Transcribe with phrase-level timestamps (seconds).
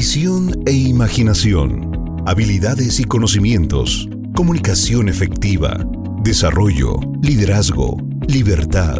[0.00, 2.22] Visión e imaginación.
[2.24, 4.08] Habilidades y conocimientos.
[4.32, 5.76] Comunicación efectiva.
[6.22, 7.00] Desarrollo.
[7.20, 7.96] Liderazgo.
[8.28, 8.98] Libertad.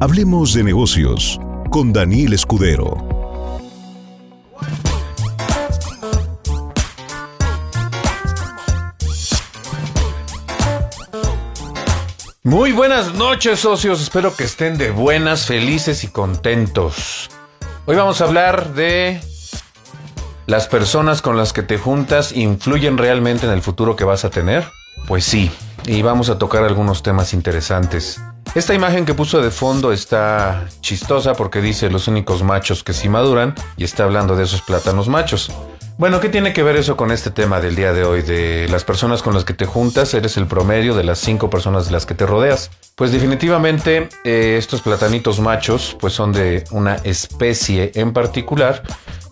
[0.00, 1.38] Hablemos de negocios
[1.70, 2.96] con Daniel Escudero.
[12.42, 17.30] Muy buenas noches socios, espero que estén de buenas, felices y contentos.
[17.86, 19.20] Hoy vamos a hablar de
[20.46, 24.30] las personas con las que te juntas influyen realmente en el futuro que vas a
[24.30, 24.68] tener.
[25.06, 25.50] Pues sí,
[25.86, 28.20] y vamos a tocar algunos temas interesantes.
[28.54, 33.08] Esta imagen que puso de fondo está chistosa porque dice los únicos machos que sí
[33.08, 35.52] maduran y está hablando de esos plátanos machos.
[35.98, 38.22] Bueno, ¿qué tiene que ver eso con este tema del día de hoy?
[38.22, 41.86] De las personas con las que te juntas, eres el promedio de las cinco personas
[41.86, 42.70] de las que te rodeas.
[42.96, 48.82] Pues definitivamente eh, estos platanitos machos pues son de una especie en particular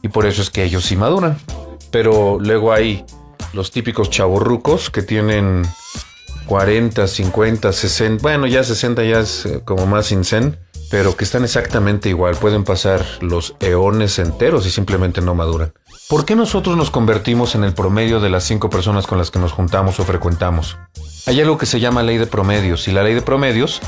[0.02, 1.38] y por eso es que ellos sí maduran.
[1.90, 3.04] Pero luego hay
[3.52, 5.66] los típicos chavorrucos que tienen
[6.46, 10.58] 40, 50, 60, bueno ya 60 ya es eh, como más incen,
[10.90, 15.72] pero que están exactamente igual, pueden pasar los eones enteros y simplemente no maduran.
[16.08, 19.38] ¿Por qué nosotros nos convertimos en el promedio de las cinco personas con las que
[19.38, 20.78] nos juntamos o frecuentamos?
[21.26, 23.82] Hay algo que se llama ley de promedios y la ley de promedios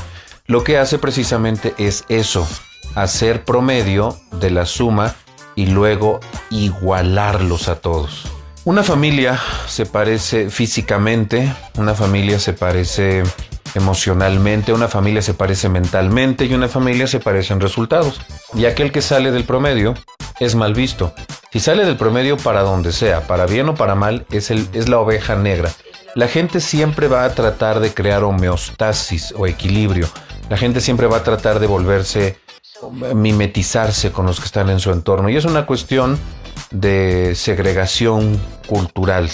[0.45, 2.47] lo que hace precisamente es eso,
[2.93, 5.15] hacer promedio de la suma
[5.61, 8.23] y luego igualarlos a todos.
[8.65, 13.23] Una familia se parece físicamente, una familia se parece
[13.75, 18.19] emocionalmente, una familia se parece mentalmente y una familia se parece en resultados.
[18.55, 19.93] Y aquel que sale del promedio
[20.39, 21.13] es mal visto.
[21.51, 24.89] Si sale del promedio para donde sea, para bien o para mal, es, el, es
[24.89, 25.71] la oveja negra.
[26.15, 30.07] La gente siempre va a tratar de crear homeostasis o equilibrio.
[30.49, 32.37] La gente siempre va a tratar de volverse,
[33.13, 35.29] mimetizarse con los que están en su entorno.
[35.29, 36.17] Y es una cuestión
[36.71, 39.29] de segregación cultural.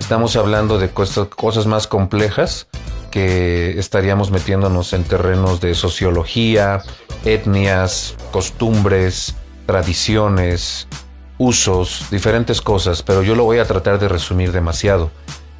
[0.00, 2.66] Estamos hablando de cosas, más complejas
[3.10, 6.82] que estaríamos metiéndonos en terrenos de sociología,
[7.24, 9.34] etnias, costumbres,
[9.66, 10.88] tradiciones,
[11.36, 15.10] usos, diferentes cosas, pero yo lo voy a tratar de resumir demasiado,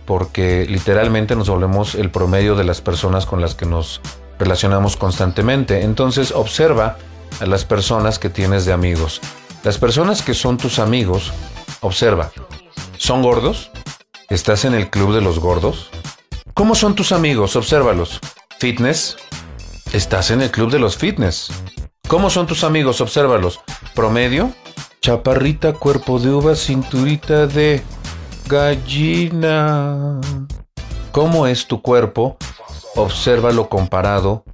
[0.06, 4.00] porque literalmente nos volvemos el promedio de las personas con las que nos
[4.38, 5.82] relacionamos constantemente.
[5.82, 6.96] Entonces observa
[7.40, 9.20] a las personas que tienes de amigos.
[9.64, 11.32] Las personas que son tus amigos,
[11.80, 12.30] observa,
[12.96, 13.70] ¿son gordos?
[14.28, 15.90] ¿Estás en el club de los gordos?
[16.54, 17.56] ¿Cómo son tus amigos?
[17.56, 18.20] Obsérvalos.
[18.58, 19.16] ¿Fitness?
[19.92, 21.50] ¿Estás en el club de los fitness?
[22.08, 23.00] ¿Cómo son tus amigos?
[23.00, 23.60] Obsérvalos.
[23.94, 24.52] ¿Promedio?
[25.00, 27.82] Chaparrita, cuerpo de uva, cinturita de
[28.46, 30.20] gallina.
[31.12, 32.36] ¿Cómo es tu cuerpo?
[32.96, 34.44] Obsérvalo comparado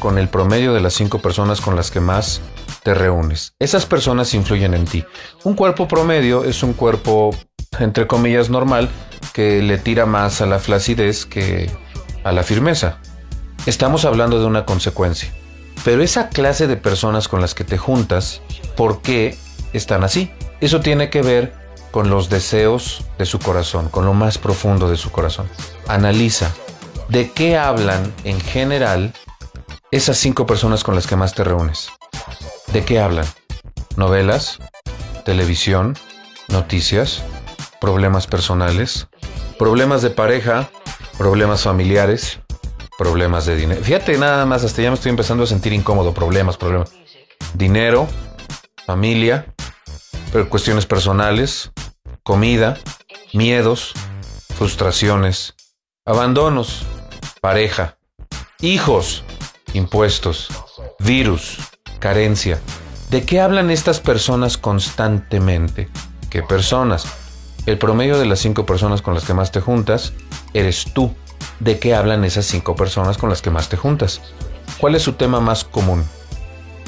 [0.00, 2.40] con el promedio de las cinco personas con las que más
[2.82, 3.54] te reúnes.
[3.60, 5.04] Esas personas influyen en ti.
[5.44, 7.30] Un cuerpo promedio es un cuerpo,
[7.78, 8.88] entre comillas, normal,
[9.32, 11.70] que le tira más a la flacidez que
[12.24, 12.98] a la firmeza.
[13.66, 15.32] Estamos hablando de una consecuencia.
[15.84, 18.42] Pero esa clase de personas con las que te juntas,
[18.76, 19.38] ¿por qué
[19.72, 20.30] están así.
[20.60, 21.52] Eso tiene que ver
[21.90, 25.48] con los deseos de su corazón, con lo más profundo de su corazón.
[25.88, 26.52] Analiza
[27.08, 29.12] de qué hablan en general
[29.90, 31.90] esas cinco personas con las que más te reúnes.
[32.72, 33.26] ¿De qué hablan?
[33.96, 34.58] Novelas,
[35.24, 35.96] televisión,
[36.48, 37.22] noticias,
[37.80, 39.08] problemas personales,
[39.58, 40.70] problemas de pareja,
[41.18, 42.40] problemas familiares,
[42.96, 43.82] problemas de dinero.
[43.82, 46.14] Fíjate nada más, hasta ya me estoy empezando a sentir incómodo.
[46.14, 46.92] Problemas, problemas.
[47.54, 48.06] Dinero,
[48.86, 49.52] familia,
[50.48, 51.72] cuestiones personales,
[52.22, 52.78] comida,
[53.32, 53.92] miedos,
[54.54, 55.54] frustraciones,
[56.04, 56.84] abandonos,
[57.40, 57.96] pareja,
[58.60, 59.24] hijos,
[59.74, 60.48] impuestos,
[60.98, 61.58] virus,
[61.98, 62.60] carencia.
[63.10, 65.88] ¿De qué hablan estas personas constantemente?
[66.30, 67.06] ¿Qué personas?
[67.66, 70.12] El promedio de las cinco personas con las que más te juntas
[70.54, 71.14] eres tú.
[71.58, 74.20] ¿De qué hablan esas cinco personas con las que más te juntas?
[74.78, 76.04] ¿Cuál es su tema más común?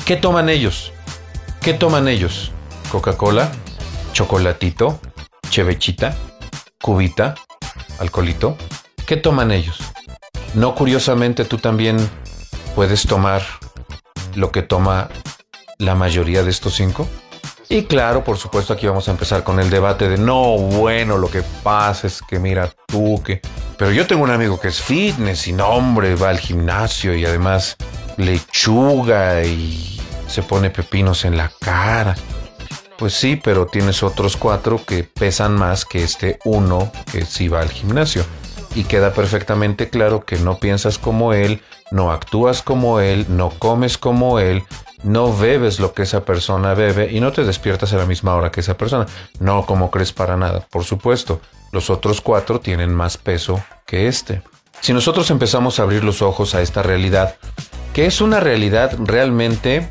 [0.05, 0.93] ¿Qué toman ellos?
[1.61, 2.53] ¿Qué toman ellos?
[2.91, 3.53] Coca-Cola,
[4.13, 5.01] chocolatito,
[5.51, 6.17] chevechita,
[6.81, 7.35] cubita,
[7.99, 8.57] alcoholito.
[9.07, 9.79] ¿Qué toman ellos?
[10.55, 11.97] No curiosamente tú también
[12.75, 13.43] puedes tomar
[14.35, 15.09] lo que toma
[15.79, 17.09] la mayoría de estos cinco.
[17.69, 21.31] Y claro, por supuesto, aquí vamos a empezar con el debate de no, bueno, lo
[21.31, 23.41] que pasa es que mira tú que...
[23.79, 27.25] Pero yo tengo un amigo que es fitness y no, hombre, va al gimnasio y
[27.25, 27.77] además
[28.19, 32.15] lechuga y se pone pepinos en la cara.
[32.99, 37.61] Pues sí, pero tienes otros cuatro que pesan más que este uno que sí va
[37.61, 38.25] al gimnasio.
[38.75, 41.61] Y queda perfectamente claro que no piensas como él,
[41.91, 44.63] no actúas como él, no comes como él,
[45.03, 48.51] no bebes lo que esa persona bebe y no te despiertas a la misma hora
[48.51, 49.07] que esa persona.
[49.41, 50.67] No como crees para nada.
[50.71, 51.41] Por supuesto,
[51.73, 54.43] los otros cuatro tienen más peso que este.
[54.81, 57.37] Si nosotros empezamos a abrir los ojos a esta realidad,
[57.93, 59.91] que es una realidad realmente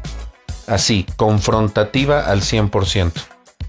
[0.68, 3.12] así, confrontativa al 100%.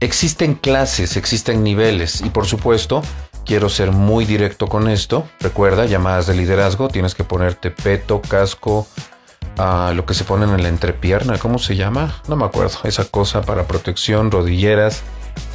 [0.01, 3.03] Existen clases, existen niveles y por supuesto,
[3.45, 5.29] quiero ser muy directo con esto.
[5.41, 8.87] Recuerda, llamadas de liderazgo, tienes que ponerte peto, casco,
[9.95, 12.23] lo que se ponen en la entrepierna, ¿cómo se llama?
[12.29, 12.79] No me acuerdo.
[12.85, 15.03] Esa cosa para protección, rodilleras,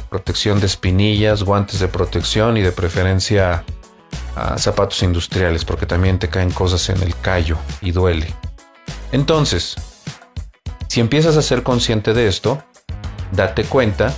[0.08, 3.64] protección de espinillas, guantes de protección y de preferencia
[4.56, 8.32] zapatos industriales, porque también te caen cosas en el callo y duele.
[9.10, 9.74] Entonces,
[10.86, 12.62] si empiezas a ser consciente de esto,
[13.32, 14.14] date cuenta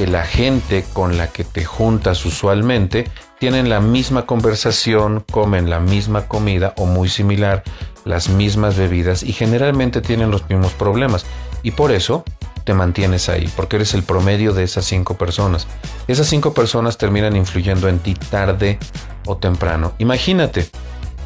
[0.00, 5.78] que la gente con la que te juntas usualmente tienen la misma conversación, comen la
[5.78, 7.62] misma comida o muy similar,
[8.06, 11.26] las mismas bebidas y generalmente tienen los mismos problemas.
[11.62, 12.24] Y por eso
[12.64, 15.66] te mantienes ahí, porque eres el promedio de esas cinco personas.
[16.08, 18.78] Esas cinco personas terminan influyendo en ti tarde
[19.26, 19.92] o temprano.
[19.98, 20.70] Imagínate,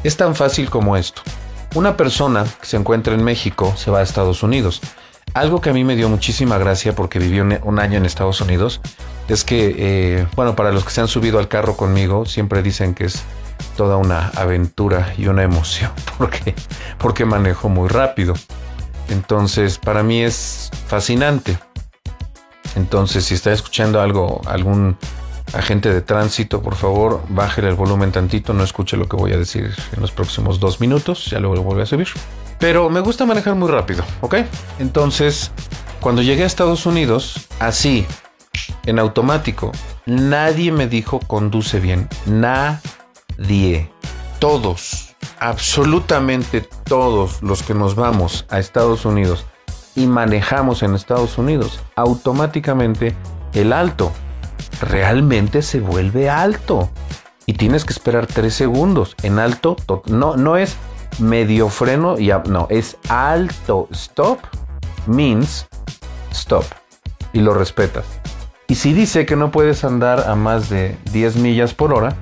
[0.03, 1.21] es tan fácil como esto.
[1.75, 4.81] Una persona que se encuentra en México se va a Estados Unidos.
[5.35, 8.79] Algo que a mí me dio muchísima gracia porque viví un, año en Estados Unidos
[9.27, 12.93] es que, eh, bueno, para los que se han subido al carro conmigo, siempre dicen
[12.93, 13.21] que es
[13.75, 16.55] toda una aventura y una emoción porque,
[16.99, 18.33] porque manejo muy rápido.
[19.09, 21.59] Entonces, para mí es fascinante.
[22.77, 24.95] Entonces, si está escuchando algo, algún
[25.51, 29.37] agente de tránsito, por favor, bájele el volumen tantito, no escuche lo que voy a
[29.37, 32.07] decir en los próximos dos minutos, ya luego lo vuelvo a subir.
[32.59, 34.35] Pero me gusta manejar muy rápido, ¿ok?
[34.79, 35.51] Entonces,
[35.99, 38.05] cuando llegué a Estados Unidos, así,
[38.85, 39.71] en automático,
[40.05, 43.91] nadie me dijo conduce bien, nadie,
[44.39, 49.45] todos, absolutamente todos los que nos vamos a Estados Unidos
[49.95, 53.15] y manejamos en Estados Unidos, automáticamente
[53.53, 54.11] el alto
[54.81, 56.89] realmente se vuelve alto.
[57.45, 59.15] Y tienes que esperar tres segundos.
[59.21, 59.75] En alto,
[60.07, 60.75] no, no es
[61.19, 63.87] medio freno, y no, es alto.
[63.91, 64.39] Stop
[65.07, 65.67] means
[66.31, 66.65] stop.
[67.33, 68.05] Y lo respetas.
[68.67, 72.15] Y si dice que no puedes andar a más de 10 millas por hora,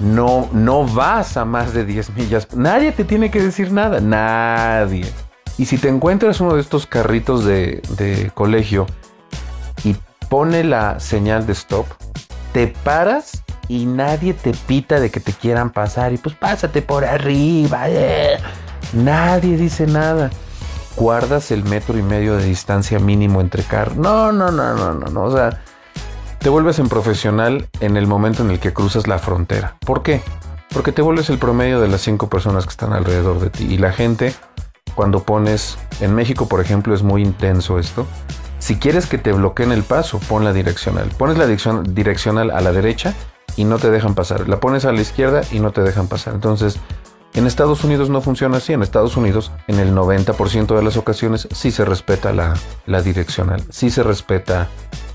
[0.00, 2.48] no, no vas a más de 10 millas.
[2.54, 4.00] Nadie te tiene que decir nada.
[4.00, 5.06] Nadie.
[5.58, 8.86] Y si te encuentras uno de estos carritos de, de colegio
[9.84, 9.96] y
[10.28, 11.86] pone la señal de stop,
[12.52, 17.04] te paras y nadie te pita de que te quieran pasar y pues pásate por
[17.04, 17.88] arriba.
[17.88, 18.38] Eh.
[18.92, 20.30] Nadie dice nada.
[20.96, 23.96] Guardas el metro y medio de distancia mínimo entre carros.
[23.96, 25.22] No, no, no, no, no, no.
[25.22, 25.62] O sea,
[26.38, 29.76] te vuelves en profesional en el momento en el que cruzas la frontera.
[29.86, 30.22] ¿Por qué?
[30.72, 33.64] Porque te vuelves el promedio de las cinco personas que están alrededor de ti.
[33.64, 34.34] Y la gente,
[34.94, 38.06] cuando pones, en México por ejemplo es muy intenso esto,
[38.58, 41.08] si quieres que te bloqueen el paso, pon la direccional.
[41.18, 43.14] Pones la direccional a la derecha
[43.56, 44.48] y no te dejan pasar.
[44.48, 46.34] La pones a la izquierda y no te dejan pasar.
[46.34, 46.78] Entonces,
[47.34, 48.72] en Estados Unidos no funciona así.
[48.72, 52.54] En Estados Unidos, en el 90% de las ocasiones, sí se respeta la,
[52.86, 54.68] la direccional, sí se respeta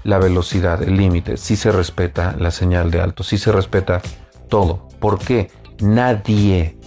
[0.03, 4.01] la velocidad, el límite, sí se respeta la señal de alto, sí se respeta
[4.49, 4.87] todo.
[4.99, 5.51] ¿Por qué?
[5.79, 6.77] Nadie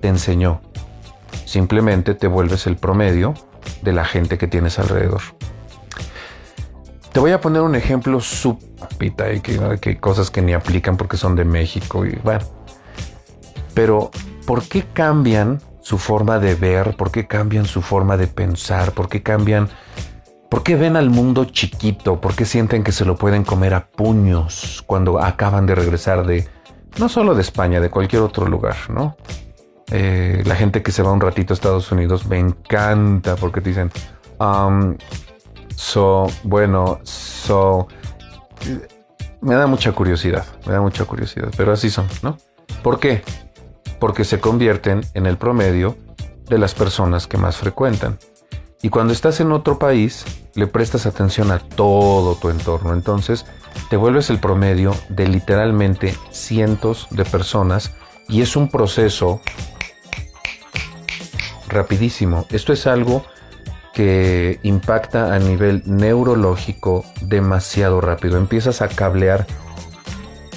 [0.00, 0.62] te enseñó.
[1.44, 3.34] Simplemente te vuelves el promedio
[3.82, 5.20] de la gente que tienes alrededor.
[7.12, 11.16] Te voy a poner un ejemplo supita y que, hay cosas que ni aplican porque
[11.16, 12.44] son de México y bueno.
[13.74, 14.10] Pero,
[14.46, 16.96] ¿por qué cambian su forma de ver?
[16.96, 18.92] ¿Por qué cambian su forma de pensar?
[18.92, 19.68] ¿Por qué cambian?
[20.48, 22.20] ¿Por qué ven al mundo chiquito?
[22.20, 26.48] ¿Por qué sienten que se lo pueden comer a puños cuando acaban de regresar de,
[26.98, 29.16] no solo de España, de cualquier otro lugar, ¿no?
[29.90, 33.70] Eh, la gente que se va un ratito a Estados Unidos me encanta porque te
[33.70, 33.90] dicen,
[34.38, 34.96] um,
[35.80, 37.88] So, bueno, so.
[39.40, 42.36] Me da mucha curiosidad, me da mucha curiosidad, pero así son, ¿no?
[42.82, 43.22] ¿Por qué?
[43.98, 45.96] Porque se convierten en el promedio
[46.44, 48.18] de las personas que más frecuentan.
[48.82, 52.92] Y cuando estás en otro país, le prestas atención a todo tu entorno.
[52.92, 53.46] Entonces,
[53.88, 57.94] te vuelves el promedio de literalmente cientos de personas
[58.28, 59.40] y es un proceso
[61.68, 62.44] rapidísimo.
[62.50, 63.24] Esto es algo
[63.92, 68.38] que impacta a nivel neurológico demasiado rápido.
[68.38, 69.46] Empiezas a cablear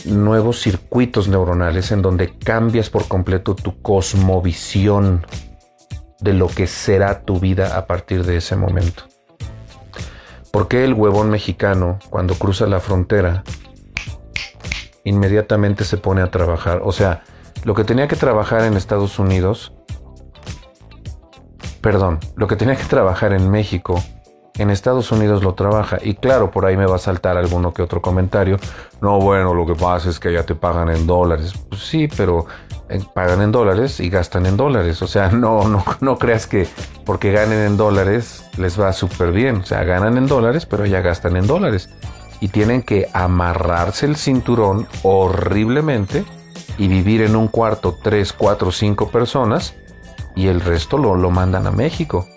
[0.06, 5.26] nuevos circuitos neuronales en donde cambias por completo tu cosmovisión
[6.20, 9.04] de lo que será tu vida a partir de ese momento.
[10.52, 13.44] ¿Por qué el huevón mexicano, cuando cruza la frontera,
[15.04, 16.82] inmediatamente se pone a trabajar?
[16.84, 17.24] O sea,
[17.64, 19.74] lo que tenía que trabajar en Estados Unidos
[21.84, 24.02] perdón, lo que tenía que trabajar en México,
[24.56, 25.98] en Estados Unidos lo trabaja.
[26.02, 28.58] Y claro, por ahí me va a saltar alguno que otro comentario.
[29.02, 31.54] No, bueno, lo que pasa es que ya te pagan en dólares.
[31.68, 32.46] Pues sí, pero
[32.88, 35.02] eh, pagan en dólares y gastan en dólares.
[35.02, 36.68] O sea, no, no, no creas que
[37.06, 39.58] porque ganen en dólares les va súper bien.
[39.58, 41.90] O sea, ganan en dólares, pero ya gastan en dólares.
[42.40, 46.24] Y tienen que amarrarse el cinturón horriblemente
[46.78, 49.76] y vivir en un cuarto 3, 4, 5 personas
[50.36, 52.28] y el resto lo, lo mandan a México.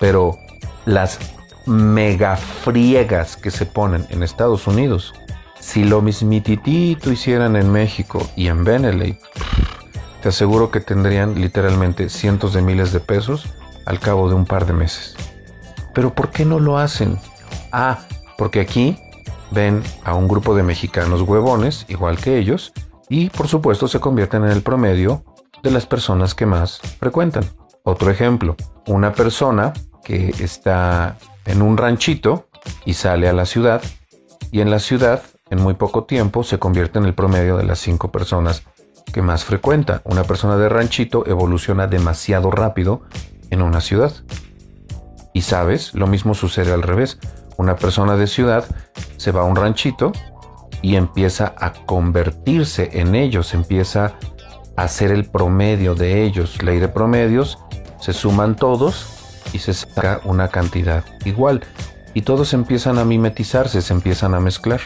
[0.00, 0.38] Pero
[0.84, 1.18] las
[1.66, 5.14] mega friegas que se ponen en Estados Unidos,
[5.60, 9.18] si lo mismititito hicieran en México y en Beneley,
[10.22, 13.46] te aseguro que tendrían literalmente cientos de miles de pesos
[13.86, 15.14] al cabo de un par de meses.
[15.94, 17.18] Pero ¿por qué no lo hacen?
[17.72, 18.00] Ah,
[18.36, 18.98] porque aquí
[19.50, 22.72] ven a un grupo de mexicanos huevones, igual que ellos,
[23.08, 25.24] y por supuesto se convierten en el promedio
[25.62, 27.44] de las personas que más frecuentan.
[27.84, 29.72] Otro ejemplo, una persona
[30.04, 32.48] que está en un ranchito
[32.84, 33.82] y sale a la ciudad
[34.50, 37.78] y en la ciudad en muy poco tiempo se convierte en el promedio de las
[37.78, 38.62] cinco personas
[39.12, 40.02] que más frecuenta.
[40.04, 43.02] Una persona de ranchito evoluciona demasiado rápido
[43.50, 44.12] en una ciudad.
[45.32, 47.18] Y sabes, lo mismo sucede al revés.
[47.56, 48.64] Una persona de ciudad
[49.16, 50.12] se va a un ranchito
[50.82, 54.14] y empieza a convertirse en ellos, empieza
[54.78, 56.62] a ser el promedio de ellos.
[56.62, 57.58] Ley de promedios,
[58.00, 61.64] se suman todos y se saca una cantidad igual.
[62.14, 64.80] Y todos empiezan a mimetizarse, se empiezan a mezclar.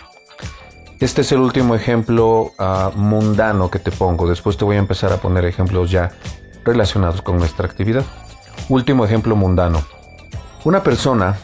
[0.99, 4.27] Este es el último ejemplo ah, mundano que te pongo.
[4.27, 6.13] Después te voy a empezar a poner ejemplos ya
[6.65, 8.05] relacionados con nuestra actividad.
[8.71, 9.83] Último ejemplo mundano.
[10.65, 11.37] Una persona,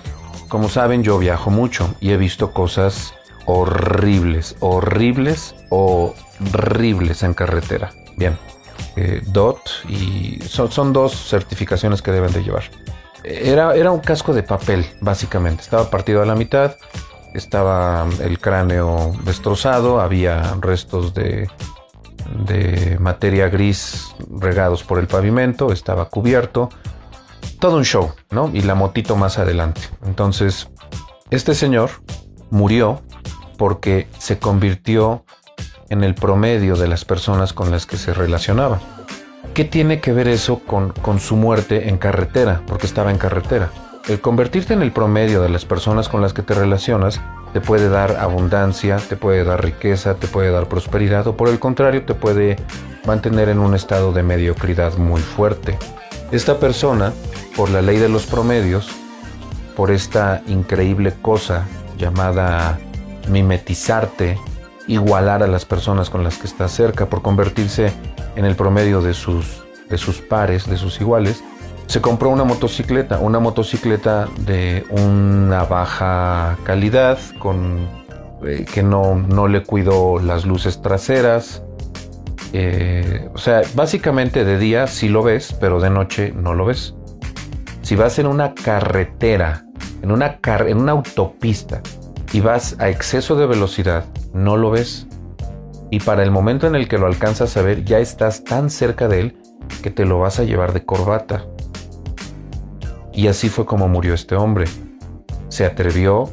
[0.49, 3.13] como saben, yo viajo mucho y he visto cosas
[3.45, 7.91] horribles, horribles, horribles en carretera.
[8.19, 8.37] Bien,
[8.97, 12.65] eh, DOT y son, son, dos certificaciones que deben de llevar.
[13.23, 15.63] Era, era un casco de papel, básicamente.
[15.63, 16.75] Estaba partido a la mitad,
[17.33, 21.49] estaba el cráneo destrozado, había restos de,
[22.45, 26.69] de materia gris regados por el pavimento, estaba cubierto.
[27.61, 28.51] Todo un show, ¿no?
[28.53, 29.83] Y la motito más adelante.
[30.05, 30.69] Entonces,
[31.31, 31.91] este señor
[32.51, 33.01] murió
[33.59, 35.25] porque se convirtió
[35.91, 38.81] en el promedio de las personas con las que se relacionaba.
[39.55, 42.63] ¿Qué tiene que ver eso con, con su muerte en carretera?
[42.67, 43.71] Porque estaba en carretera.
[44.09, 47.21] El convertirte en el promedio de las personas con las que te relacionas
[47.53, 51.59] te puede dar abundancia, te puede dar riqueza, te puede dar prosperidad o por el
[51.59, 52.57] contrario te puede
[53.07, 55.79] mantener en un estado de mediocridad muy fuerte.
[56.31, 57.13] Esta persona,
[57.57, 58.89] por la ley de los promedios,
[59.77, 61.67] por esta increíble cosa
[61.97, 62.79] llamada
[63.29, 64.39] mimetizarte,
[64.89, 67.93] igualar a las personas con las que está cerca, por convertirse
[68.35, 71.45] en el promedio de sus, de sus pares, de sus iguales,
[71.89, 77.89] se compró una motocicleta, una motocicleta de una baja calidad, con,
[78.45, 81.63] eh, que no, no, le cuidó las luces traseras.
[82.53, 86.95] Eh, o sea, básicamente de día sí lo ves, pero de noche no lo ves.
[87.81, 89.65] Si vas en una carretera,
[90.03, 91.81] en una, car en una autopista,
[92.33, 95.07] y vas a exceso de velocidad, no lo ves.
[95.91, 99.09] Y para el momento en el que lo alcanzas a ver, ya estás tan cerca
[99.09, 99.37] de él
[99.83, 101.45] que te lo vas a llevar de corbata.
[103.13, 104.67] Y así fue como murió este hombre.
[105.49, 106.29] Se atrevió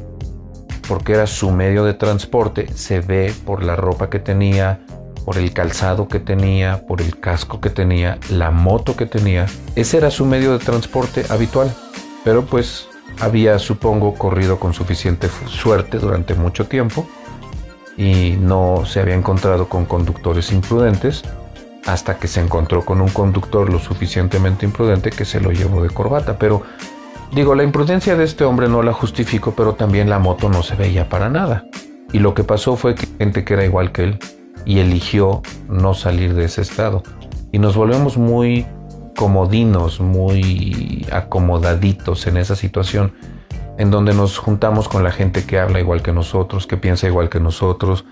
[0.86, 4.80] porque era su medio de transporte, se ve por la ropa que tenía,
[5.24, 9.46] por el calzado que tenía, por el casco que tenía, la moto que tenía.
[9.74, 11.74] Ese era su medio de transporte habitual.
[12.22, 12.88] Pero pues
[13.20, 17.06] había, supongo, corrido con suficiente suerte durante mucho tiempo
[17.96, 21.22] y no se había encontrado con conductores imprudentes
[21.86, 25.90] hasta que se encontró con un conductor lo suficientemente imprudente que se lo llevó de
[25.90, 26.38] corbata.
[26.38, 26.62] Pero
[27.32, 30.74] digo, la imprudencia de este hombre no la justifico, pero también la moto no se
[30.74, 31.64] veía para nada.
[32.12, 34.18] Y lo que pasó fue que gente que era igual que él
[34.64, 37.02] y eligió no salir de ese estado.
[37.52, 38.66] Y nos volvemos muy
[39.16, 43.12] comodinos, muy acomodaditos en esa situación,
[43.78, 47.28] en donde nos juntamos con la gente que habla igual que nosotros, que piensa igual
[47.28, 48.04] que nosotros,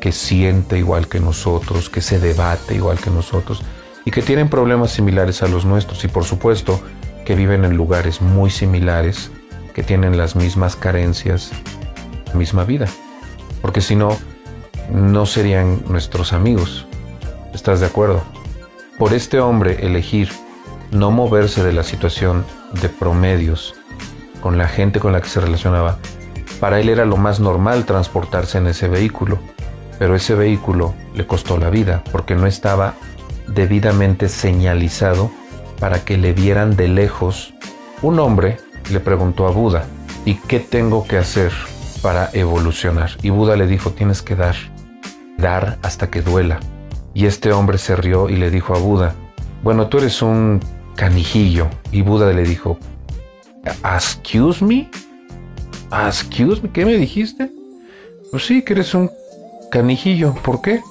[0.00, 3.62] que siente igual que nosotros, que se debate igual que nosotros
[4.04, 6.80] y que tienen problemas similares a los nuestros y por supuesto
[7.24, 9.30] que viven en lugares muy similares,
[9.74, 11.50] que tienen las mismas carencias,
[12.34, 12.86] misma vida.
[13.62, 14.16] Porque si no,
[14.92, 16.86] no serían nuestros amigos.
[17.52, 18.22] ¿Estás de acuerdo?
[18.98, 20.30] Por este hombre elegir
[20.90, 22.44] no moverse de la situación
[22.80, 23.74] de promedios
[24.40, 25.98] con la gente con la que se relacionaba,
[26.60, 29.38] para él era lo más normal transportarse en ese vehículo
[30.00, 32.94] pero ese vehículo le costó la vida porque no estaba
[33.48, 35.30] debidamente señalizado
[35.78, 37.52] para que le vieran de lejos,
[38.00, 38.56] un hombre
[38.90, 39.84] le preguntó a Buda,
[40.24, 41.52] ¿y qué tengo que hacer
[42.00, 43.10] para evolucionar?
[43.20, 44.56] Y Buda le dijo, tienes que dar,
[45.36, 46.60] dar hasta que duela.
[47.12, 49.14] Y este hombre se rió y le dijo a Buda,
[49.62, 50.60] bueno, tú eres un
[51.00, 51.70] canijillo.
[51.92, 52.78] Y Buda le dijo,
[53.64, 54.90] ¿excuse me?
[56.06, 56.70] ¿Excuse me?
[56.70, 57.50] ¿Qué me dijiste?
[58.30, 59.10] Pues sí, que eres un
[59.70, 60.34] canijillo.
[60.34, 60.82] ¿Por qué?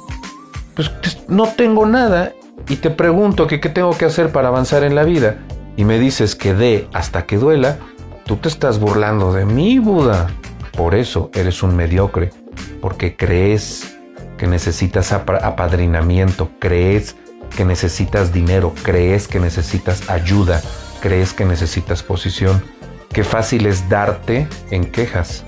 [0.73, 0.89] Pues
[1.27, 2.33] no tengo nada
[2.67, 5.37] y te pregunto que qué tengo que hacer para avanzar en la vida
[5.77, 7.77] y me dices que dé hasta que duela,
[8.25, 10.31] tú te estás burlando de mí, Buda.
[10.75, 12.31] Por eso eres un mediocre,
[12.81, 13.95] porque crees
[14.39, 17.15] que necesitas apadrinamiento, crees
[17.55, 20.61] que necesitas dinero, crees que necesitas ayuda,
[21.01, 22.63] crees que necesitas posición.
[23.11, 25.43] Qué fácil es darte en quejas,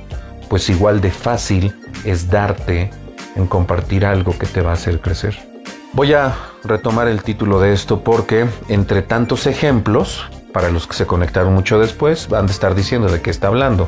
[0.49, 2.89] pues igual de fácil es darte
[3.35, 5.37] en compartir algo que te va a hacer crecer.
[5.93, 11.05] Voy a retomar el título de esto porque entre tantos ejemplos, para los que se
[11.05, 13.87] conectaron mucho después, van a estar diciendo de qué está hablando.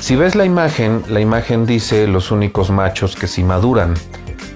[0.00, 3.94] Si ves la imagen, la imagen dice los únicos machos que sí maduran,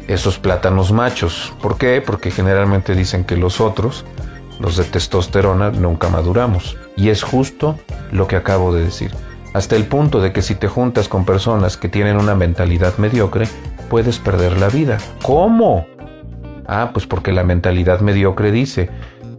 [0.09, 1.53] esos plátanos machos.
[1.63, 2.03] ¿Por qué?
[2.05, 4.05] Porque generalmente dicen que los otros,
[4.59, 6.77] los de testosterona, nunca maduramos.
[6.97, 7.79] Y es justo
[8.11, 9.13] lo que acabo de decir.
[9.55, 13.47] Hasta el punto de que si te juntas con personas que tienen una mentalidad mediocre,
[13.89, 14.99] puedes perder la vida.
[15.23, 15.87] ¿Cómo?
[16.67, 18.91] Ah, pues porque la mentalidad mediocre dice,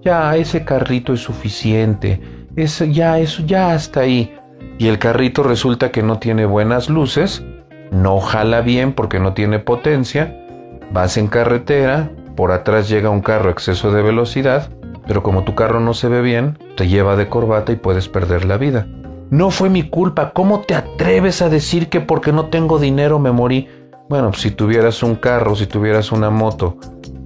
[0.04, 2.22] ya ese carrito es suficiente,
[2.56, 4.36] eso ya eso ya está ahí.
[4.78, 7.44] Y el carrito resulta que no tiene buenas luces,
[7.92, 10.49] no jala bien porque no tiene potencia,
[10.91, 14.69] vas en carretera, por atrás llega un carro a exceso de velocidad,
[15.08, 18.46] pero como tu carro no se ve bien, te lleva de corbata y puedes perder
[18.46, 18.88] la vida.
[19.29, 23.31] No fue mi culpa, ¿cómo te atreves a decir que porque no tengo dinero me
[23.31, 23.67] morí?
[24.10, 26.77] Bueno, si tuvieras un carro, si tuvieras una moto,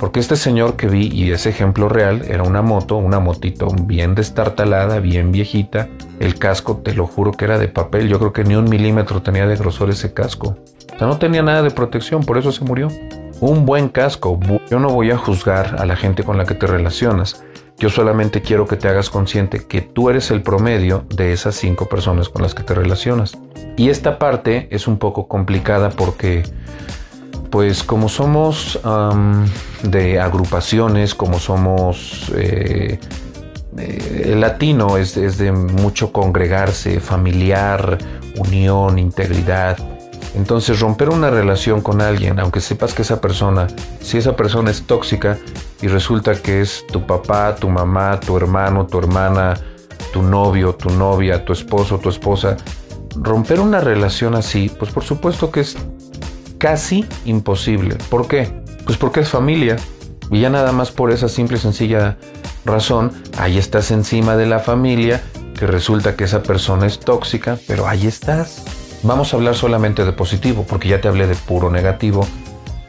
[0.03, 4.15] porque este señor que vi, y ese ejemplo real, era una moto, una motito bien
[4.15, 5.87] destartalada, bien viejita.
[6.19, 8.09] El casco, te lo juro que era de papel.
[8.09, 10.57] Yo creo que ni un milímetro tenía de grosor ese casco.
[10.93, 12.89] O sea, no tenía nada de protección, por eso se murió.
[13.39, 14.37] Un buen casco.
[14.69, 17.41] Yo no voy a juzgar a la gente con la que te relacionas.
[17.77, 21.87] Yo solamente quiero que te hagas consciente que tú eres el promedio de esas cinco
[21.87, 23.37] personas con las que te relacionas.
[23.77, 26.43] Y esta parte es un poco complicada porque
[27.53, 28.79] pues como somos
[29.83, 32.31] de agrupaciones, como somos...
[32.35, 32.99] Eh,
[33.77, 37.99] eh, latino es, es, de mucho congregarse, familiar,
[38.37, 39.77] unión, integridad.
[40.33, 43.67] Entonces romper una relación con alguien, aunque sepas que esa persona,
[44.01, 45.37] si esa persona es tóxica
[45.79, 49.53] y resulta que es tu papá, tu mamá, tu hermano, tu hermana,
[50.11, 52.57] tu novio, tu novia, tu esposo, tu esposa,
[53.15, 55.77] romper una relación así, pues por supuesto que es
[56.63, 57.97] casi imposible.
[58.09, 58.49] ¿Por qué?
[58.85, 59.75] Pues porque es familia.
[60.31, 62.15] Y ya nada más por esa simple y sencilla
[62.63, 65.21] razón, ahí estás encima de la familia,
[65.59, 68.63] que resulta que esa persona es tóxica, pero ahí estás.
[69.03, 72.25] Vamos a hablar solamente de positivo, porque ya te hablé de puro negativo,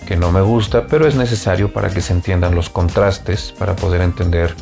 [0.07, 4.03] que no me gusta, pero es necesario para que se entiendan los contrastes, para poder
[4.03, 4.55] entender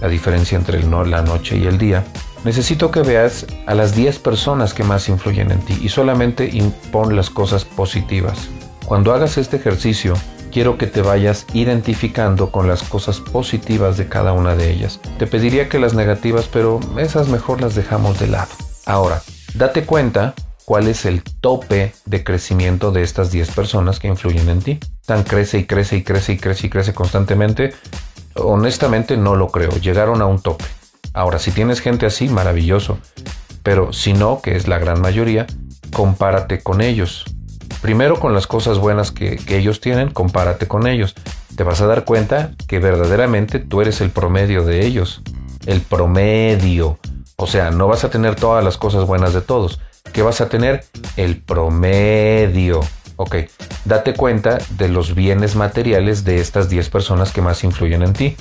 [0.00, 2.04] la diferencia entre el no, la noche y el día.
[2.44, 7.16] Necesito que veas a las 10 personas que más influyen en ti y solamente impon
[7.16, 8.48] las cosas positivas.
[8.86, 10.14] Cuando hagas este ejercicio,
[10.52, 15.00] quiero que te vayas identificando con las cosas positivas de cada una de ellas.
[15.18, 18.52] Te pediría que las negativas, pero esas mejor las dejamos de lado.
[18.86, 19.22] Ahora,
[19.54, 24.62] date cuenta cuál es el tope de crecimiento de estas 10 personas que influyen en
[24.62, 24.80] ti.
[25.04, 27.74] Tan crece y crece y crece y crece y crece constantemente.
[28.34, 29.70] Honestamente no lo creo.
[29.70, 30.64] Llegaron a un tope.
[31.16, 32.98] Ahora, si tienes gente así, maravilloso.
[33.62, 35.46] Pero si no, que es la gran mayoría,
[35.94, 37.24] compárate con ellos.
[37.80, 41.14] Primero con las cosas buenas que, ellos tienen, compárate con ellos.
[41.56, 45.22] Te vas a dar cuenta que verdaderamente tú eres el promedio de ellos.
[45.64, 46.98] El promedio.
[47.36, 49.80] O sea, no vas a tener todas las cosas buenas de todos.
[50.12, 50.84] ¿Qué vas a tener?
[51.16, 52.80] El promedio.
[53.16, 53.36] Ok,
[53.86, 58.36] date cuenta de los bienes materiales de estas 10 personas que más influyen en ti.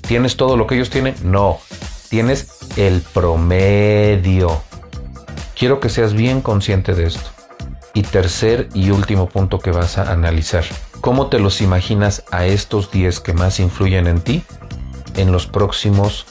[0.00, 1.14] ¿Tienes todo lo que ellos tienen?
[1.22, 1.58] No
[2.08, 4.62] tienes el promedio.
[5.58, 7.30] Quiero que seas bien consciente de esto.
[7.94, 10.64] Y tercer y último punto que vas a analizar.
[11.00, 14.44] ¿Cómo te los imaginas a estos 10 que más influyen en ti
[15.14, 16.26] en los próximos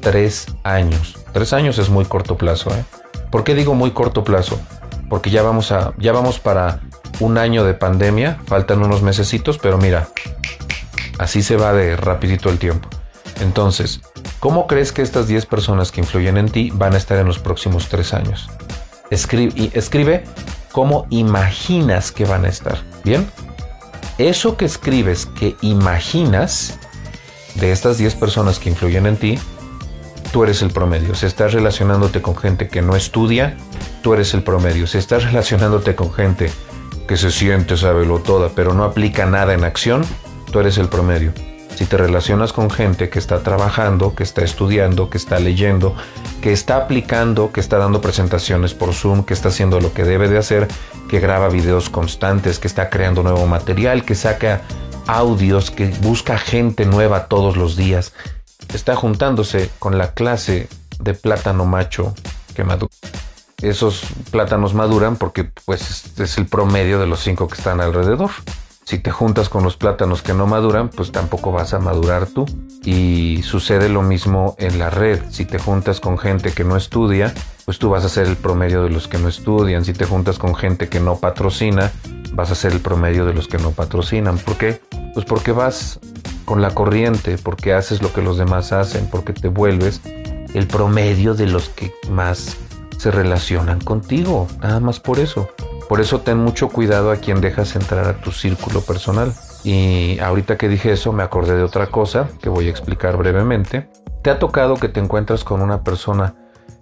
[0.00, 1.16] 3 años?
[1.32, 2.70] 3 años es muy corto plazo.
[2.70, 2.84] ¿eh?
[3.30, 4.58] ¿Por qué digo muy corto plazo?
[5.08, 6.80] Porque ya vamos, a, ya vamos para
[7.20, 8.38] un año de pandemia.
[8.46, 10.08] Faltan unos mesecitos, pero mira,
[11.18, 12.88] así se va de rapidito el tiempo.
[13.40, 14.00] Entonces,
[14.46, 17.40] ¿Cómo crees que estas 10 personas que influyen en ti van a estar en los
[17.40, 18.48] próximos 3 años?
[19.10, 20.22] Escribe, escribe
[20.70, 22.78] cómo imaginas que van a estar.
[23.02, 23.28] ¿Bien?
[24.18, 26.78] Eso que escribes, que imaginas,
[27.56, 29.36] de estas 10 personas que influyen en ti,
[30.32, 31.16] tú eres el promedio.
[31.16, 33.56] Si estás relacionándote con gente que no estudia,
[34.00, 34.86] tú eres el promedio.
[34.86, 36.52] Si estás relacionándote con gente
[37.08, 40.04] que se siente, lo toda, pero no aplica nada en acción,
[40.52, 41.32] tú eres el promedio.
[41.76, 45.94] Si te relacionas con gente que está trabajando, que está estudiando, que está leyendo,
[46.40, 50.28] que está aplicando, que está dando presentaciones por Zoom, que está haciendo lo que debe
[50.28, 50.68] de hacer,
[51.06, 54.62] que graba videos constantes, que está creando nuevo material, que saca
[55.06, 58.14] audios, que busca gente nueva todos los días,
[58.72, 62.14] está juntándose con la clase de plátano macho
[62.54, 62.90] que madura.
[63.60, 68.30] Esos plátanos maduran porque pues es el promedio de los cinco que están alrededor.
[68.86, 72.46] Si te juntas con los plátanos que no maduran, pues tampoco vas a madurar tú.
[72.84, 75.20] Y sucede lo mismo en la red.
[75.28, 78.84] Si te juntas con gente que no estudia, pues tú vas a ser el promedio
[78.84, 79.84] de los que no estudian.
[79.84, 81.90] Si te juntas con gente que no patrocina,
[82.34, 84.38] vas a ser el promedio de los que no patrocinan.
[84.38, 84.80] ¿Por qué?
[85.14, 85.98] Pues porque vas
[86.44, 90.00] con la corriente, porque haces lo que los demás hacen, porque te vuelves
[90.54, 92.56] el promedio de los que más
[92.98, 94.46] se relacionan contigo.
[94.62, 95.48] Nada más por eso.
[95.88, 99.32] Por eso ten mucho cuidado a quien dejas entrar a tu círculo personal.
[99.62, 103.88] Y ahorita que dije eso me acordé de otra cosa que voy a explicar brevemente.
[104.22, 106.34] ¿Te ha tocado que te encuentras con una persona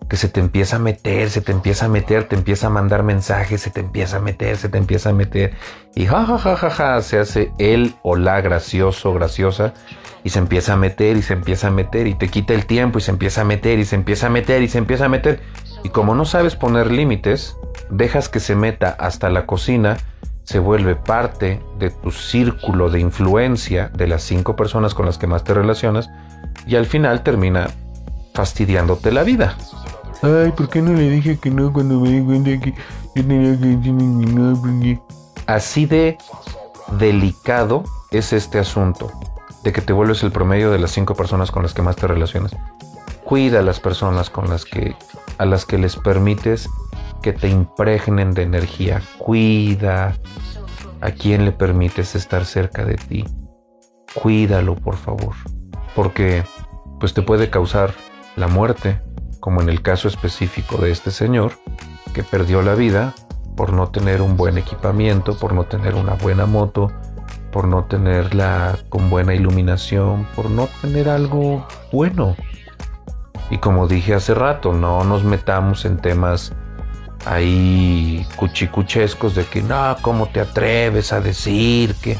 [0.08, 3.02] que se te empieza a meter, se te empieza a meter, te empieza a mandar
[3.02, 5.54] mensajes, se te empieza a meter, se te empieza a meter
[5.94, 9.72] y ja ja ja ja ja se hace él o la gracioso, graciosa
[10.22, 12.98] y se empieza a meter y se empieza a meter y te quita el tiempo
[12.98, 15.40] y se empieza a meter y se empieza a meter y se empieza a meter
[15.82, 17.56] y como no sabes poner límites,
[17.96, 19.96] dejas que se meta hasta la cocina,
[20.42, 25.26] se vuelve parte de tu círculo de influencia de las cinco personas con las que
[25.26, 26.10] más te relacionas
[26.66, 27.68] y al final termina
[28.34, 29.56] fastidiándote la vida.
[30.22, 32.74] Ay, ¿por qué no le dije que no cuando me di cuenta que
[33.14, 35.00] yo tenía que decir
[35.46, 36.18] Así de
[36.98, 39.10] delicado es este asunto
[39.62, 42.06] de que te vuelves el promedio de las cinco personas con las que más te
[42.06, 42.56] relacionas.
[43.24, 44.94] Cuida a las personas con las que
[45.38, 46.68] a las que les permites
[47.24, 49.00] que te impregnen de energía.
[49.16, 50.14] Cuida
[51.00, 53.24] a quien le permites estar cerca de ti.
[54.12, 55.34] Cuídalo, por favor,
[55.96, 56.44] porque
[57.00, 57.94] pues te puede causar
[58.36, 59.00] la muerte,
[59.40, 61.52] como en el caso específico de este señor
[62.12, 63.14] que perdió la vida
[63.56, 66.92] por no tener un buen equipamiento, por no tener una buena moto,
[67.50, 72.36] por no tenerla con buena iluminación, por no tener algo bueno.
[73.48, 76.52] Y como dije hace rato, no nos metamos en temas
[77.24, 82.16] ahí cuchicuchescos de que no, ¿cómo te atreves a decir que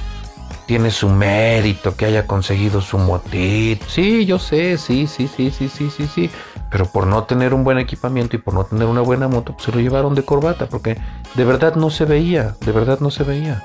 [0.66, 3.84] tiene su mérito, que haya conseguido su motito?
[3.88, 6.30] Sí, yo sé, sí, sí, sí, sí, sí, sí, sí.
[6.70, 9.66] Pero por no tener un buen equipamiento y por no tener una buena moto, pues
[9.66, 10.98] se lo llevaron de corbata, porque
[11.34, 13.62] de verdad no se veía, de verdad no se veía.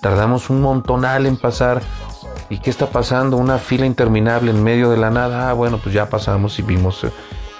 [0.00, 1.82] Tardamos un montonal en pasar.
[2.50, 3.36] ¿Y qué está pasando?
[3.36, 5.50] Una fila interminable en medio de la nada.
[5.50, 7.10] Ah, bueno, pues ya pasamos y vimos eh,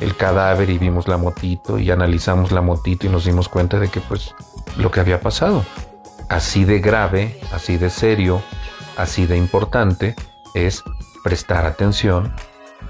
[0.01, 3.89] el cadáver y vimos la motito y analizamos la motito y nos dimos cuenta de
[3.89, 4.35] que pues
[4.77, 5.65] lo que había pasado.
[6.29, 8.43] Así de grave, así de serio,
[8.97, 10.15] así de importante
[10.55, 10.83] es
[11.25, 12.35] prestar atención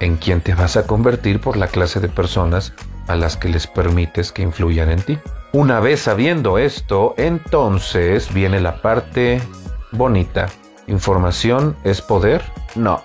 [0.01, 2.73] en quién te vas a convertir por la clase de personas
[3.07, 5.19] a las que les permites que influyan en ti.
[5.53, 9.41] Una vez sabiendo esto, entonces viene la parte
[9.93, 10.47] bonita.
[10.87, 12.43] ¿Información es poder?
[12.75, 13.03] No.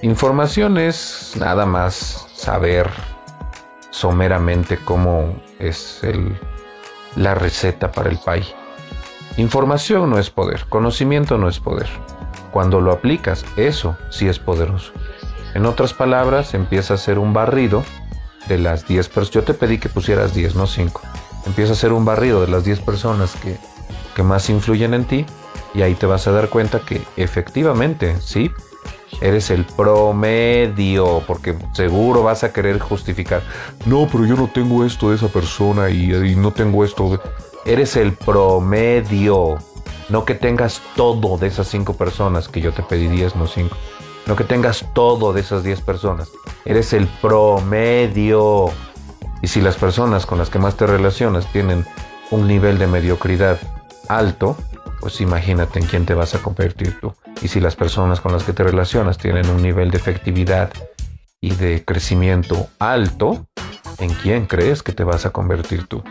[0.00, 2.90] Información es nada más saber
[3.92, 6.36] someramente cómo es el,
[7.14, 8.42] la receta para el pay.
[9.36, 11.88] Información no es poder, conocimiento no es poder.
[12.50, 14.92] Cuando lo aplicas, eso sí es poderoso.
[15.54, 17.84] En otras palabras, empieza a ser un barrido
[18.48, 19.34] de las 10 personas.
[19.34, 21.00] Yo te pedí que pusieras 10, no 5.
[21.46, 23.56] Empieza a ser un barrido de las 10 personas que,
[24.14, 25.26] que más influyen en ti
[25.74, 28.50] y ahí te vas a dar cuenta que efectivamente, sí,
[29.20, 33.42] eres el promedio, porque seguro vas a querer justificar.
[33.86, 37.20] No, pero yo no tengo esto de esa persona y, no tengo esto.
[37.64, 39.58] Eres el promedio.
[40.08, 43.74] No que tengas todo de esas cinco personas, que yo te pedí 10, no 5.
[44.26, 46.28] No que tengas todo de esas 10 personas.
[46.64, 48.70] Eres el promedio.
[49.40, 51.86] Y si las personas con las que más te relacionas tienen
[52.30, 53.58] un nivel de mediocridad
[54.08, 54.56] alto,
[55.02, 57.12] pues imagínate en quién te vas a convertir tú.
[57.42, 60.70] Y si las personas con las que te relacionas tienen un nivel de efectividad
[61.40, 63.48] y de crecimiento alto,
[63.98, 66.04] ¿en quién crees que te vas a convertir tú?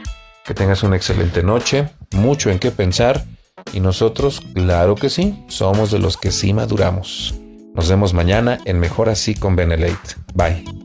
[0.44, 3.24] Que tengas una excelente noche, mucho en qué pensar
[3.72, 7.34] y nosotros, claro que sí, somos de los que sí maduramos.
[7.74, 10.16] Nos vemos mañana en Mejor Así con Benelate.
[10.34, 10.81] Bye.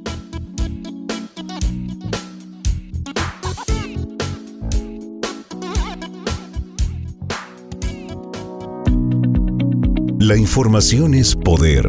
[10.27, 11.87] La información es poder.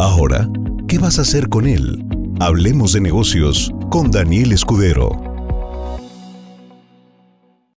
[0.00, 0.48] Ahora,
[0.88, 2.04] ¿qué vas a hacer con él?
[2.40, 5.29] Hablemos de negocios con Daniel Escudero.